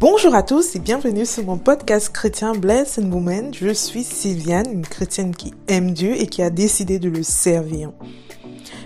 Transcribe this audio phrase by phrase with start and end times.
[0.00, 3.52] Bonjour à tous et bienvenue sur mon podcast chrétien Bless and Woman.
[3.52, 7.92] Je suis Sylviane, une chrétienne qui aime Dieu et qui a décidé de le servir.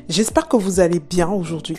[0.08, 1.76] J'espère que vous allez bien aujourd'hui.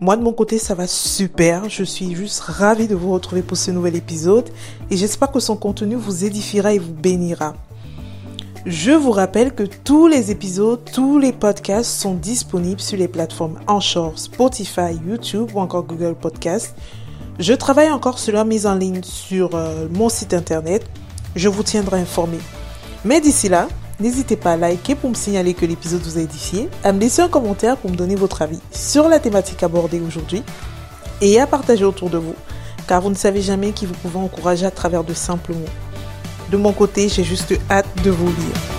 [0.00, 3.58] Moi de mon côté ça va super, je suis juste ravie de vous retrouver pour
[3.58, 4.48] ce nouvel épisode
[4.90, 7.52] et j'espère que son contenu vous édifiera et vous bénira.
[8.64, 13.60] Je vous rappelle que tous les épisodes, tous les podcasts sont disponibles sur les plateformes
[13.66, 16.74] Anchor, Spotify, YouTube ou encore Google Podcast.
[17.38, 20.84] Je travaille encore sur leur mise en ligne sur euh, mon site internet.
[21.34, 22.38] Je vous tiendrai informé.
[23.04, 23.68] Mais d'ici là,
[24.00, 27.22] n'hésitez pas à liker pour me signaler que l'épisode vous a édifié, à me laisser
[27.22, 30.42] un commentaire pour me donner votre avis sur la thématique abordée aujourd'hui
[31.20, 32.34] et à partager autour de vous,
[32.86, 35.60] car vous ne savez jamais qui vous pouvez encourager à travers de simples mots.
[36.50, 38.71] De mon côté, j'ai juste hâte de vous lire.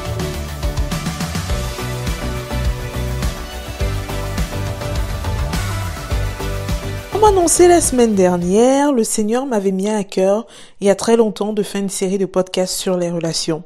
[7.23, 10.45] Comme annoncé la semaine dernière, le Seigneur m'avait mis à cœur
[10.81, 13.63] il y a très longtemps de faire une série de podcasts sur les relations.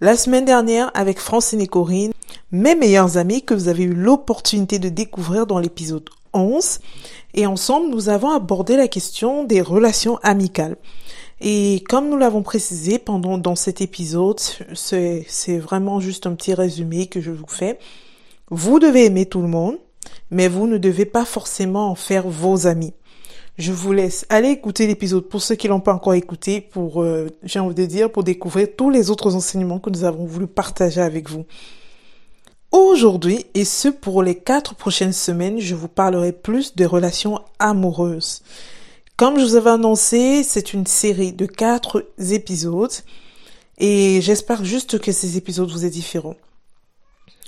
[0.00, 2.14] La semaine dernière, avec Francine et Corinne,
[2.50, 6.78] mes meilleurs amis que vous avez eu l'opportunité de découvrir dans l'épisode 11,
[7.34, 10.76] et ensemble, nous avons abordé la question des relations amicales.
[11.42, 14.40] Et comme nous l'avons précisé pendant dans cet épisode,
[14.72, 17.78] c'est, vraiment juste un petit résumé que je vous fais.
[18.48, 19.76] Vous devez aimer tout le monde,
[20.30, 22.94] mais vous ne devez pas forcément en faire vos amis.
[23.58, 27.28] Je vous laisse aller écouter l'épisode pour ceux qui l'ont pas encore écouté, pour, euh,
[27.42, 31.02] j'ai envie de dire, pour découvrir tous les autres enseignements que nous avons voulu partager
[31.02, 31.44] avec vous.
[32.72, 38.42] Aujourd'hui, et ce pour les quatre prochaines semaines, je vous parlerai plus des relations amoureuses.
[39.18, 42.90] Comme je vous avais annoncé, c'est une série de quatre épisodes
[43.76, 46.36] et j'espère juste que ces épisodes vous édifieront.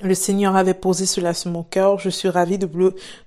[0.03, 2.69] Le Seigneur avait posé cela sur mon cœur, je suis ravie de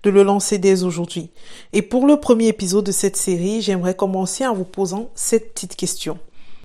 [0.04, 1.32] le, lancer dès aujourd'hui.
[1.72, 5.78] Et pour le premier épisode de cette série, j'aimerais commencer en vous posant cette petite
[5.78, 6.20] question.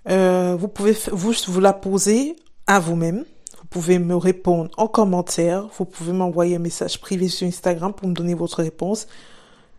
[0.08, 2.34] Euh, vous pouvez vous la poser
[2.66, 3.24] à vous-même.
[3.58, 5.68] Vous pouvez me répondre en commentaire.
[5.78, 9.06] Vous pouvez m'envoyer un message privé sur Instagram pour me donner votre réponse.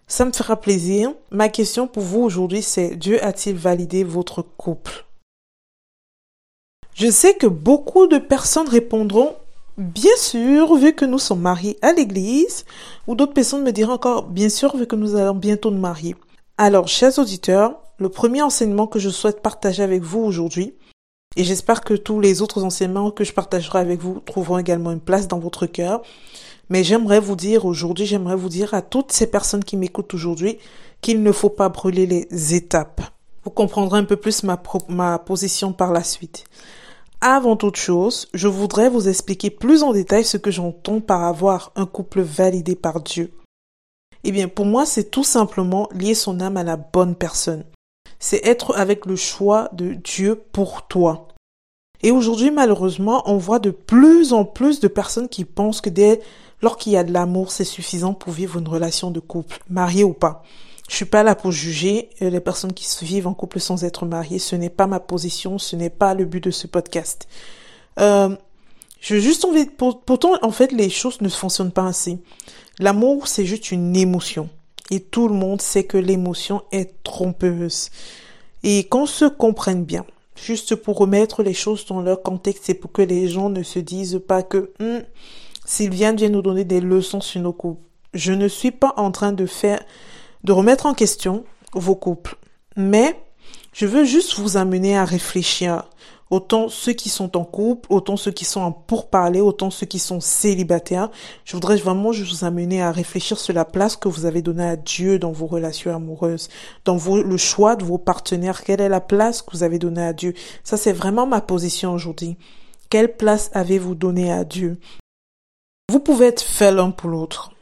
[0.07, 1.11] Ça me fera plaisir.
[1.31, 5.05] Ma question pour vous aujourd'hui, c'est Dieu a-t-il validé votre couple?
[6.93, 9.35] Je sais que beaucoup de personnes répondront
[9.77, 12.63] Bien sûr, vu que nous sommes mariés à l'église,
[13.07, 16.15] ou d'autres personnes me diront encore Bien sûr, vu que nous allons bientôt nous marier.
[16.59, 20.75] Alors, chers auditeurs, le premier enseignement que je souhaite partager avec vous aujourd'hui,
[21.35, 24.99] et j'espère que tous les autres enseignements que je partagerai avec vous trouveront également une
[24.99, 26.03] place dans votre cœur,
[26.69, 30.59] mais j'aimerais vous dire aujourd'hui, j'aimerais vous dire à toutes ces personnes qui m'écoutent aujourd'hui
[31.01, 33.01] qu'il ne faut pas brûler les étapes.
[33.43, 36.45] Vous comprendrez un peu plus ma, ma position par la suite.
[37.25, 41.71] Avant toute chose, je voudrais vous expliquer plus en détail ce que j'entends par avoir
[41.77, 43.31] un couple validé par Dieu.
[44.25, 47.63] Eh bien, pour moi, c'est tout simplement lier son âme à la bonne personne.
[48.19, 51.29] C'est être avec le choix de Dieu pour toi.
[52.01, 56.19] Et aujourd'hui, malheureusement, on voit de plus en plus de personnes qui pensent que dès
[56.61, 60.13] Lorsqu'il y a de l'amour, c'est suffisant pour vivre une relation de couple, marié ou
[60.13, 60.43] pas.
[60.89, 63.83] Je suis pas là pour juger euh, les personnes qui se vivent en couple sans
[63.83, 64.39] être mariées.
[64.39, 67.27] Ce n'est pas ma position, ce n'est pas le but de ce podcast.
[67.99, 68.35] Euh,
[68.99, 72.19] je juste envie, pourtant, en fait, les choses ne fonctionnent pas ainsi.
[72.79, 74.49] L'amour, c'est juste une émotion.
[74.91, 77.89] Et tout le monde sait que l'émotion est trompeuse.
[78.63, 80.05] Et qu'on se comprenne bien,
[80.35, 83.79] juste pour remettre les choses dans leur contexte et pour que les gens ne se
[83.79, 85.03] disent pas que, hmm,
[85.65, 87.81] Sylviane vient nous donner des leçons sur nos couples.
[88.13, 89.83] Je ne suis pas en train de faire,
[90.43, 91.43] de remettre en question
[91.73, 92.37] vos couples,
[92.75, 93.19] mais
[93.73, 95.83] je veux juste vous amener à réfléchir.
[96.29, 99.99] Autant ceux qui sont en couple, autant ceux qui sont en pourparler, autant ceux qui
[99.99, 101.11] sont célibataires.
[101.45, 104.75] Je voudrais vraiment vous amener à réfléchir sur la place que vous avez donnée à
[104.75, 106.49] Dieu dans vos relations amoureuses,
[106.85, 108.63] dans vos, le choix de vos partenaires.
[108.63, 110.33] Quelle est la place que vous avez donnée à Dieu?
[110.63, 112.35] Ça, c'est vraiment ma position aujourd'hui.
[112.89, 114.79] Quelle place avez-vous donnée à Dieu?
[115.91, 117.52] Vous pouvez être fait l'un pour l'autre.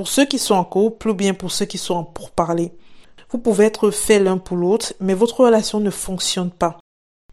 [0.00, 2.72] Pour ceux qui sont en couple ou bien pour ceux qui sont en pourparler.
[3.28, 6.78] Vous pouvez être fait l'un pour l'autre, mais votre relation ne fonctionne pas.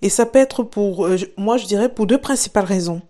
[0.01, 3.01] Et ça peut être pour, euh, moi je dirais, pour deux principales raisons.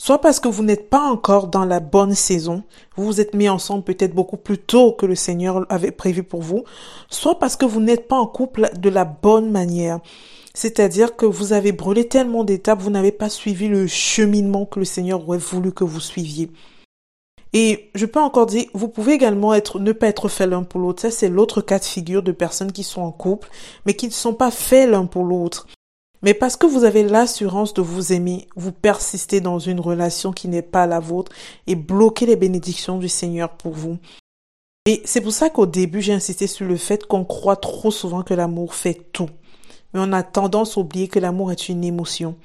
[0.00, 2.62] Soit parce que vous n'êtes pas encore dans la bonne saison,
[2.96, 6.40] vous vous êtes mis ensemble peut-être beaucoup plus tôt que le Seigneur avait prévu pour
[6.40, 6.64] vous,
[7.10, 10.00] soit parce que vous n'êtes pas en couple de la bonne manière.
[10.54, 14.86] C'est-à-dire que vous avez brûlé tellement d'étapes, vous n'avez pas suivi le cheminement que le
[14.86, 16.50] Seigneur aurait voulu que vous suiviez.
[17.52, 20.80] Et je peux encore dire, vous pouvez également être, ne pas être fait l'un pour
[20.80, 21.02] l'autre.
[21.02, 23.48] Ça, c'est l'autre cas de figure de personnes qui sont en couple,
[23.86, 25.66] mais qui ne sont pas faits l'un pour l'autre.
[26.22, 30.48] Mais parce que vous avez l'assurance de vous aimer, vous persistez dans une relation qui
[30.48, 31.32] n'est pas la vôtre
[31.66, 33.98] et bloquez les bénédictions du Seigneur pour vous.
[34.86, 38.22] Et c'est pour ça qu'au début, j'ai insisté sur le fait qu'on croit trop souvent
[38.22, 39.30] que l'amour fait tout.
[39.92, 42.36] Mais on a tendance à oublier que l'amour est une émotion.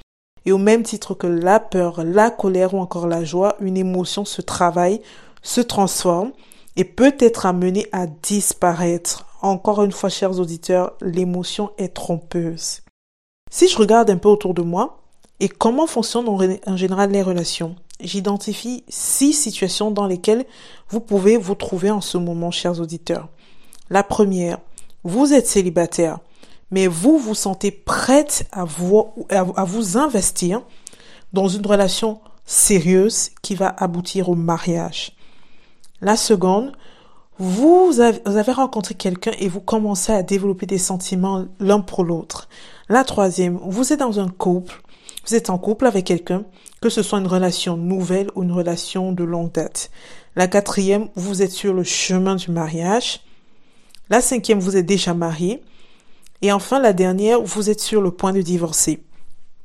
[0.45, 4.25] Et au même titre que la peur, la colère ou encore la joie, une émotion
[4.25, 5.01] se travaille,
[5.41, 6.31] se transforme
[6.75, 9.25] et peut être amenée à disparaître.
[9.41, 12.81] Encore une fois, chers auditeurs, l'émotion est trompeuse.
[13.51, 15.03] Si je regarde un peu autour de moi
[15.39, 16.29] et comment fonctionnent
[16.65, 20.45] en général les relations, j'identifie six situations dans lesquelles
[20.89, 23.29] vous pouvez vous trouver en ce moment, chers auditeurs.
[23.89, 24.59] La première,
[25.03, 26.19] vous êtes célibataire,
[26.71, 30.61] mais vous vous sentez prête à vous, à vous investir
[31.33, 35.13] dans une relation sérieuse qui va aboutir au mariage.
[36.01, 36.71] La seconde,
[37.37, 42.47] vous avez, rencontré quelqu'un et vous commencez à développer des sentiments l'un pour l'autre.
[42.87, 44.81] La troisième, vous êtes dans un couple,
[45.27, 46.43] vous êtes en couple avec quelqu'un,
[46.81, 49.89] que ce soit une relation nouvelle ou une relation de longue date.
[50.35, 53.21] La quatrième, vous êtes sur le chemin du mariage.
[54.09, 55.61] La cinquième, vous êtes déjà marié.
[56.41, 59.03] Et enfin, la dernière, vous êtes sur le point de divorcer.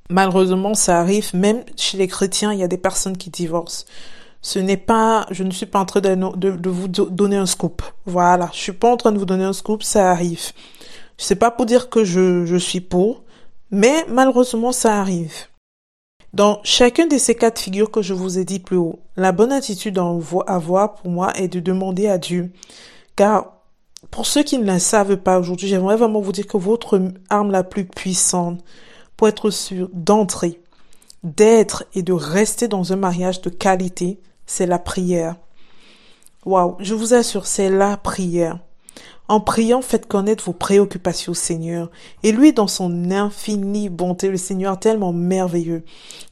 [0.08, 3.84] Malheureusement, ça arrive, même chez les chrétiens, il y a des personnes qui divorcent.
[4.42, 7.82] Ce n'est pas, je ne suis pas en train de, vous donner un scoop.
[8.06, 8.50] Voilà.
[8.52, 10.52] Je suis pas en train de vous donner un scoop, ça arrive.
[11.18, 13.22] C'est pas pour dire que je, je suis pour,
[13.70, 15.34] mais malheureusement, ça arrive.
[16.32, 19.52] Dans chacun de ces quatre figures que je vous ai dit plus haut, la bonne
[19.52, 20.04] attitude à
[20.46, 22.52] avoir pour moi est de demander à Dieu.
[23.16, 23.59] Car
[24.10, 27.50] pour ceux qui ne le savent pas aujourd'hui, j'aimerais vraiment vous dire que votre arme
[27.50, 28.62] la plus puissante
[29.16, 30.60] pour être sûr d'entrer,
[31.22, 35.36] d'être et de rester dans un mariage de qualité, c'est la prière.
[36.46, 38.58] Waouh, je vous assure, c'est la prière.
[39.28, 41.88] En priant, faites connaître vos préoccupations au Seigneur.
[42.24, 45.84] Et lui, dans son infinie bonté, le Seigneur tellement merveilleux,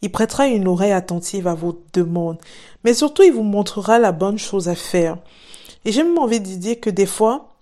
[0.02, 2.38] il prêtera une oreille attentive à vos demandes.
[2.82, 5.18] Mais surtout, il vous montrera la bonne chose à faire.
[5.84, 7.57] Et j'ai même envie de dire que des fois,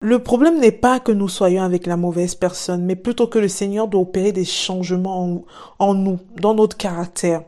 [0.00, 3.48] le problème n'est pas que nous soyons avec la mauvaise personne, mais plutôt que le
[3.48, 5.42] Seigneur doit opérer des changements
[5.80, 7.42] en, nous, dans notre caractère.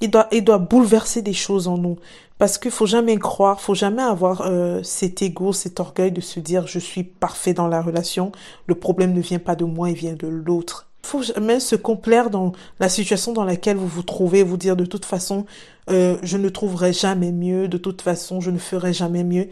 [0.00, 1.96] Il doit, il doit bouleverser des choses en nous.
[2.38, 6.40] Parce qu'il faut jamais croire, faut jamais avoir euh, cet ego, cet orgueil de se
[6.40, 8.32] dire je suis parfait dans la relation.
[8.66, 10.88] Le problème ne vient pas de moi, il vient de l'autre.
[11.04, 14.76] Il faut jamais se complaire dans la situation dans laquelle vous vous trouvez, vous dire
[14.76, 15.46] de toute façon
[15.90, 19.48] euh, je ne trouverai jamais mieux, de toute façon je ne ferai jamais mieux.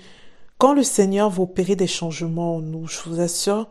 [0.60, 3.68] Quand le Seigneur va opérer des changements en nous, je vous assure,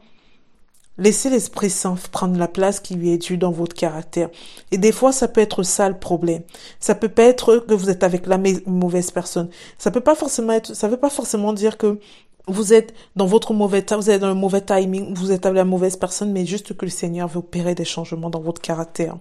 [0.98, 4.30] Laissez l'Esprit Saint prendre la place qui lui est due dans votre caractère.
[4.72, 6.42] Et des fois, ça peut être ça le problème.
[6.82, 9.50] Ça peut pas être que vous êtes avec la mauvaise personne.
[9.78, 12.00] Ça peut pas forcément être, ça veut pas forcément dire que
[12.48, 15.66] vous êtes dans votre mauvais vous êtes dans le mauvais timing, vous êtes avec la
[15.66, 19.16] mauvaise personne, mais juste que le Seigneur veut opérer des changements dans votre caractère.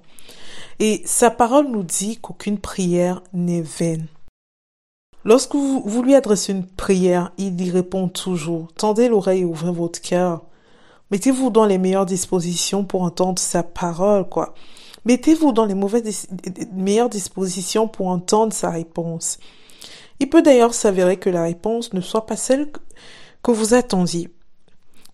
[0.80, 4.08] Et sa parole nous dit qu'aucune prière n'est vaine.
[5.28, 8.68] Lorsque vous, lui adressez une prière, il y répond toujours.
[8.74, 10.40] Tendez l'oreille et ouvrez votre cœur.
[11.10, 14.54] Mettez-vous dans les meilleures dispositions pour entendre sa parole, quoi.
[15.04, 16.28] Mettez-vous dans les mauvaises,
[16.72, 19.36] meilleures dispositions pour entendre sa réponse.
[20.18, 22.72] Il peut d'ailleurs s'avérer que la réponse ne soit pas celle
[23.42, 24.30] que vous attendiez.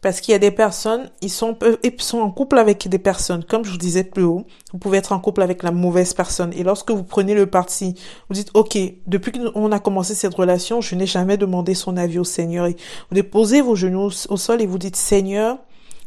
[0.04, 3.42] Parce qu'il y a des personnes, ils sont, ils sont en couple avec des personnes.
[3.42, 6.52] Comme je vous disais plus haut, vous pouvez être en couple avec la mauvaise personne.
[6.52, 7.94] Et lorsque vous prenez le parti,
[8.28, 8.76] vous dites, OK,
[9.06, 12.68] depuis qu'on a commencé cette relation, je n'ai jamais demandé son avis au Seigneur.
[12.68, 15.56] Vous déposez vos genoux au sol et vous dites, Seigneur,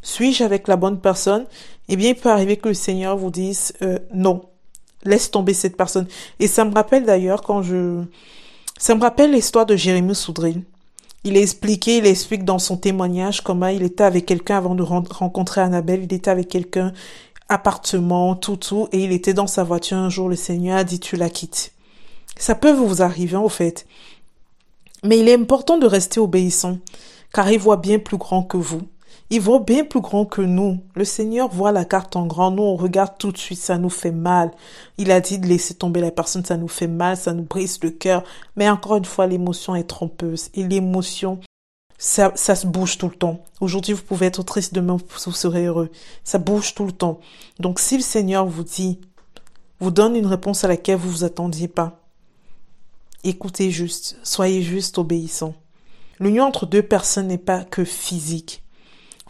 [0.03, 1.47] suis-je avec la bonne personne?
[1.89, 4.43] Eh bien, il peut arriver que le Seigneur vous dise euh, non,
[5.05, 6.05] laisse tomber cette personne.
[6.39, 8.03] Et ça me rappelle d'ailleurs quand je...
[8.77, 10.61] Ça me rappelle l'histoire de Jérémie Soudril.
[11.27, 15.59] Il expliqué, il explique dans son témoignage comment il était avec quelqu'un avant de rencontrer
[15.59, 16.03] Annabelle.
[16.03, 16.93] Il était avec quelqu'un,
[17.49, 20.29] appartement, tout, tout, et il était dans sa voiture un jour.
[20.29, 21.73] Le Seigneur a dit, tu la quittes.
[22.37, 23.85] Ça peut vous arriver, au fait.
[25.03, 26.77] Mais il est important de rester obéissant,
[27.33, 28.83] car il voit bien plus grand que vous.
[29.29, 30.79] Il voit bien plus grand que nous.
[30.95, 32.49] Le Seigneur voit la carte en grand.
[32.51, 34.51] Nous, on regarde tout de suite, ça nous fait mal.
[34.97, 37.79] Il a dit de laisser tomber la personne, ça nous fait mal, ça nous brise
[37.83, 38.23] le cœur.
[38.55, 40.49] Mais encore une fois, l'émotion est trompeuse.
[40.53, 41.41] Et l'émotion,
[41.97, 43.43] ça, ça se bouge tout le temps.
[43.59, 45.89] Aujourd'hui, vous pouvez être triste, demain, vous serez heureux.
[46.23, 47.19] Ça bouge tout le temps.
[47.59, 49.01] Donc, si le Seigneur vous dit,
[49.81, 51.99] vous donne une réponse à laquelle vous vous attendiez pas,
[53.25, 55.53] écoutez juste, soyez juste obéissant.
[56.19, 58.63] L'union entre deux personnes n'est pas que physique.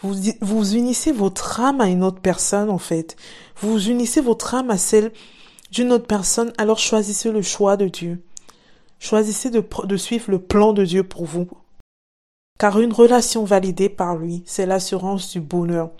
[0.01, 3.15] Vous, vous unissez votre âme à une autre personne, en fait.
[3.61, 5.11] Vous unissez votre âme à celle
[5.71, 8.23] d'une autre personne, alors choisissez le choix de Dieu.
[8.99, 11.47] Choisissez de, de suivre le plan de Dieu pour vous.
[12.59, 15.91] Car une relation validée par lui, c'est l'assurance du bonheur.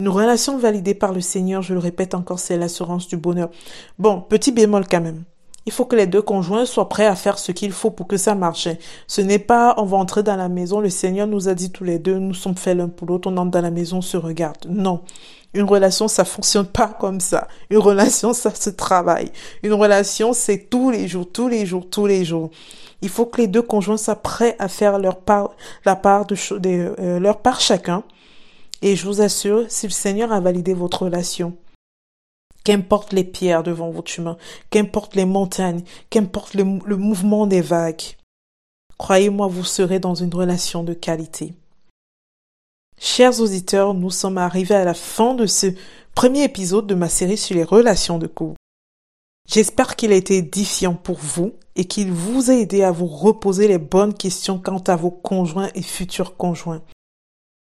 [0.00, 3.50] Une relation validée par le Seigneur, je le répète encore, c'est l'assurance du bonheur.
[3.98, 5.24] Bon, petit bémol quand même.
[5.66, 8.16] Il faut que les deux conjoints soient prêts à faire ce qu'il faut pour que
[8.16, 8.68] ça marche.
[9.08, 11.82] Ce n'est pas on va entrer dans la maison, le Seigneur nous a dit tous
[11.82, 14.16] les deux, nous sommes faits l'un pour l'autre, on entre dans la maison, on se
[14.16, 14.66] regarde.
[14.68, 15.02] Non.
[15.54, 17.48] Une relation, ça fonctionne pas comme ça.
[17.70, 19.32] Une relation, ça se travaille.
[19.62, 22.50] Une relation, c'est tous les jours, tous les jours, tous les jours.
[23.02, 25.50] Il faut que les deux conjoints soient prêts à faire leur part,
[25.84, 28.02] la part de, euh, leur part chacun.
[28.82, 31.54] Et je vous assure, si le Seigneur a validé votre relation,
[32.66, 34.36] Qu'importe les pierres devant votre chemin,
[34.70, 38.02] qu'importe les montagnes, qu'importe le, mouvement des vagues,
[38.98, 41.54] croyez-moi, vous serez dans une relation de qualité.
[42.98, 45.68] Chers auditeurs, nous sommes arrivés à la fin de ce
[46.16, 48.58] premier épisode de ma série sur les relations de couple.
[49.48, 53.68] J'espère qu'il a été édifiant pour vous et qu'il vous a aidé à vous reposer
[53.68, 56.82] les bonnes questions quant à vos conjoints et futurs conjoints.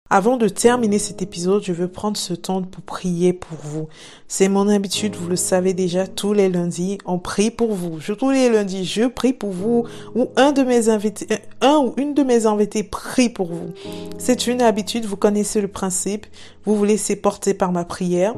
[0.09, 3.89] Avant de terminer cet épisode, je veux prendre ce temps pour prier pour vous.
[4.29, 7.99] C'est mon habitude, vous le savez déjà, tous les lundis, on prie pour vous.
[7.99, 9.85] Je, tous les lundis, je prie pour vous
[10.15, 11.27] ou un de mes invités,
[11.61, 13.73] un ou une de mes invités prie pour vous.
[14.17, 16.27] C'est une habitude, vous connaissez le principe.
[16.65, 18.35] Vous vous laissez porter par ma prière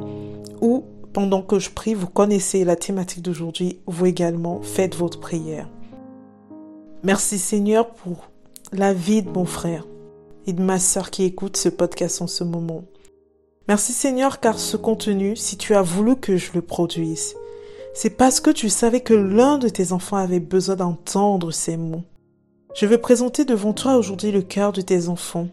[0.61, 3.77] ou pendant que je prie, vous connaissez la thématique d'aujourd'hui.
[3.85, 5.69] Vous également faites votre prière.
[7.03, 8.29] Merci Seigneur pour
[8.71, 9.85] la vie de mon frère
[10.47, 12.83] et de ma sœur qui écoute ce podcast en ce moment.
[13.67, 17.35] Merci Seigneur car ce contenu, si tu as voulu que je le produise,
[17.93, 22.03] c'est parce que tu savais que l'un de tes enfants avait besoin d'entendre ces mots.
[22.75, 25.49] Je veux présenter devant toi aujourd'hui le cœur de tes enfants.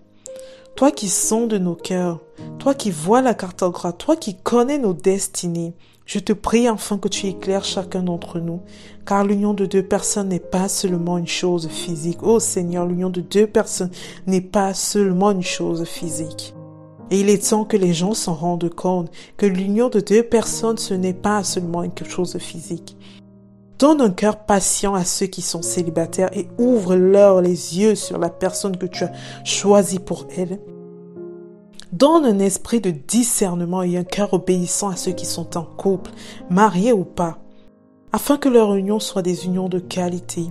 [0.77, 2.21] Toi qui sondes nos cœurs,
[2.59, 5.75] toi qui vois la carte en gras, toi qui connais nos destinées,
[6.07, 8.61] je te prie enfin que tu éclaires chacun d'entre nous,
[9.05, 12.21] car l'union de deux personnes n'est pas seulement une chose physique.
[12.23, 13.91] Oh Seigneur, l'union de deux personnes
[14.27, 16.55] n'est pas seulement une chose physique.
[17.11, 20.79] Et il est temps que les gens s'en rendent compte que l'union de deux personnes,
[20.79, 22.97] ce n'est pas seulement une chose physique.
[23.79, 28.31] Donne un cœur patient à ceux qui sont célibataires et ouvre-leur les yeux sur la
[28.31, 29.13] personne que tu as
[29.45, 30.59] choisie pour elle.
[31.97, 36.11] Donne un esprit de discernement et un cœur obéissant à ceux qui sont en couple,
[36.51, 37.39] mariés ou pas,
[38.13, 40.51] afin que leur union soit des unions de qualité.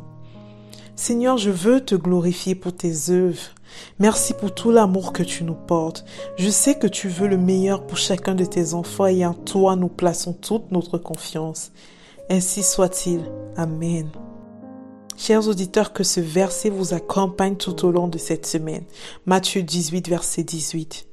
[0.95, 3.53] Seigneur, je veux te glorifier pour tes œuvres.
[3.99, 6.03] Merci pour tout l'amour que tu nous portes.
[6.35, 9.75] Je sais que tu veux le meilleur pour chacun de tes enfants et en toi
[9.75, 11.71] nous plaçons toute notre confiance.
[12.27, 13.21] Ainsi soit-il.
[13.55, 14.09] Amen.
[15.15, 18.85] Chers auditeurs, que ce verset vous accompagne tout au long de cette semaine.
[19.27, 21.05] Matthieu 18, verset 18.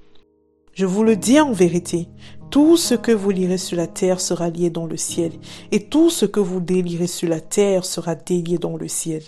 [0.74, 2.08] Je vous le dis en vérité,
[2.50, 5.32] tout ce que vous lirez sur la terre sera lié dans le ciel,
[5.70, 9.22] et tout ce que vous délirez sur la terre sera délié dans le ciel.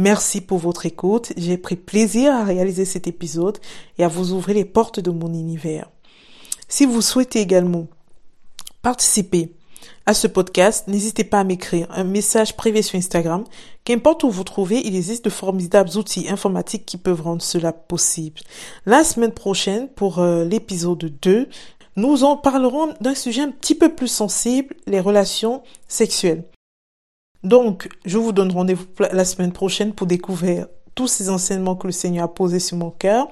[0.00, 1.32] Merci pour votre écoute.
[1.36, 3.58] J'ai pris plaisir à réaliser cet épisode
[3.98, 5.90] et à vous ouvrir les portes de mon univers.
[6.68, 7.88] Si vous souhaitez également
[8.82, 9.52] participer
[10.06, 13.44] à ce podcast, n'hésitez pas à m'écrire un message privé sur Instagram.
[13.84, 18.40] Qu'importe où vous trouvez, il existe de formidables outils informatiques qui peuvent rendre cela possible.
[18.84, 21.48] La semaine prochaine, pour euh, l'épisode 2,
[21.96, 26.44] nous en parlerons d'un sujet un petit peu plus sensible, les relations sexuelles.
[27.42, 31.92] Donc, je vous donne rendez-vous la semaine prochaine pour découvrir tous ces enseignements que le
[31.92, 33.28] Seigneur a posés sur mon cœur.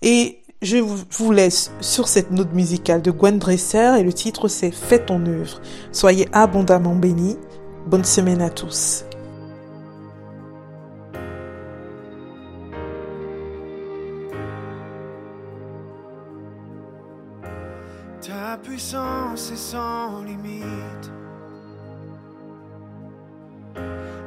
[0.00, 4.70] Et je vous laisse sur cette note musicale de Gwen Dresser et le titre c'est
[4.70, 5.60] Fais ton œuvre.
[5.90, 7.36] Soyez abondamment bénis.
[7.86, 9.04] Bonne semaine à tous.
[18.20, 21.10] Ta puissance est sans limite.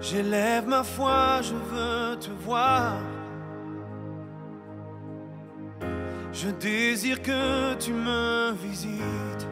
[0.01, 2.97] J'élève ma foi, je veux te voir.
[6.35, 9.47] Je désire que tu me visites.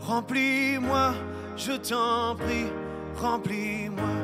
[0.00, 1.12] Remplis-moi,
[1.58, 2.72] je t'en prie,
[3.14, 4.14] remplis-moi.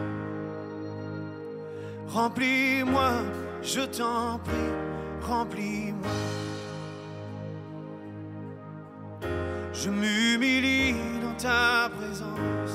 [2.08, 3.10] Remplis-moi,
[3.62, 4.72] je t'en prie,
[5.20, 6.10] remplis-moi.
[9.74, 12.74] Je m'humilie dans ta présence.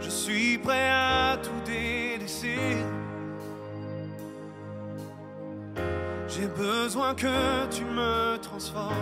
[0.00, 2.81] Je suis prêt à tout délaisser.
[6.34, 8.94] J'ai besoin que tu me transformes.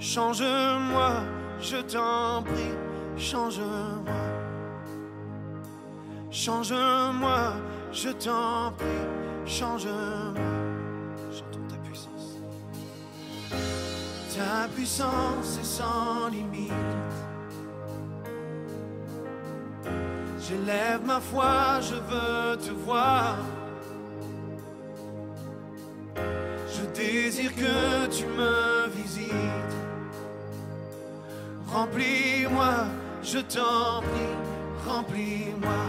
[0.00, 1.12] Change-moi,
[1.60, 2.74] je t'en prie,
[3.16, 4.14] change-moi.
[6.32, 7.52] Change-moi,
[7.92, 10.42] je t'en prie, change-moi.
[11.30, 12.38] Chantons ta puissance.
[14.36, 16.72] Ta puissance est sans limite.
[20.40, 23.36] J'élève ma foi, je veux te voir.
[27.14, 29.74] Désire que tu me visites.
[31.72, 32.74] Remplis-moi,
[33.22, 34.34] je t'en prie,
[34.88, 35.82] remplis-moi.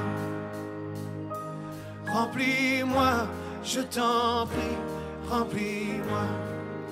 [2.14, 3.14] Remplis-moi,
[3.64, 4.78] je t'en prie,
[5.30, 6.26] remplis-moi.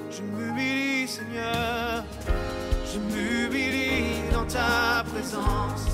[0.10, 2.04] Je m'humilie, Seigneur,
[2.92, 5.86] je m'humilie dans ta présence.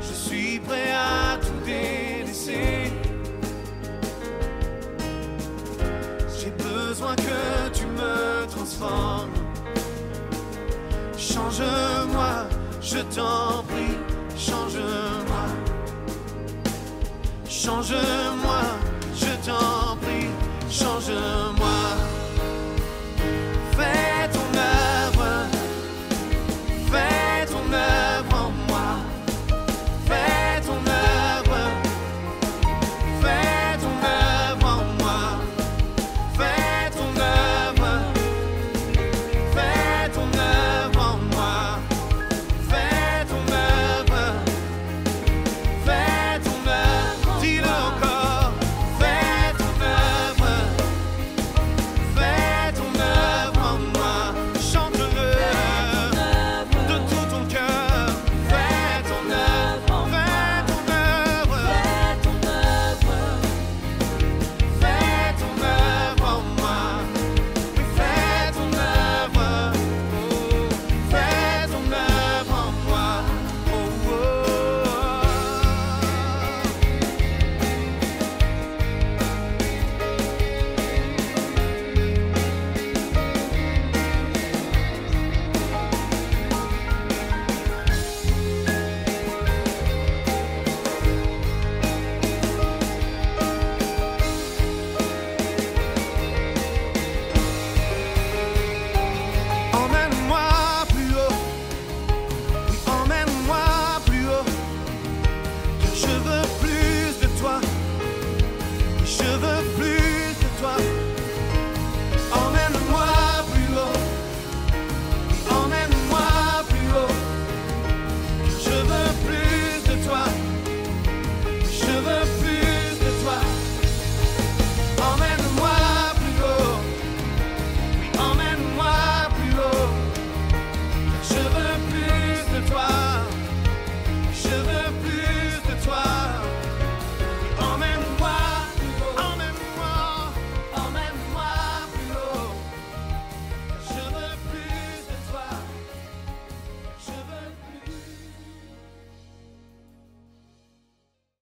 [0.00, 2.87] Je suis prêt à tout délaisser.
[6.98, 9.30] Besoin que tu me transformes.
[11.16, 12.48] Change-moi,
[12.82, 13.96] je t'en prie,
[14.36, 15.46] change-moi.
[17.48, 18.67] Change-moi.